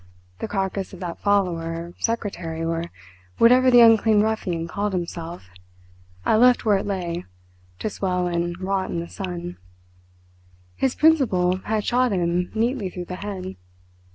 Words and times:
The 0.39 0.47
carcass 0.47 0.93
of 0.93 0.99
that 1.01 1.19
follower, 1.19 1.93
secretary, 1.99 2.63
or 2.65 2.85
whatever 3.37 3.69
the 3.69 3.81
unclean 3.81 4.21
ruffian 4.21 4.67
called 4.67 4.93
himself, 4.93 5.47
I 6.25 6.37
left 6.37 6.65
where 6.65 6.79
it 6.79 6.87
lay, 6.87 7.25
to 7.77 7.87
swell 7.87 8.25
and 8.25 8.59
rot 8.59 8.89
in 8.89 8.99
the 8.99 9.07
sun. 9.07 9.57
His 10.75 10.95
principal 10.95 11.57
had 11.57 11.85
shot 11.85 12.11
him 12.13 12.49
neatly 12.55 12.89
through 12.89 13.05
the 13.05 13.17
head. 13.17 13.57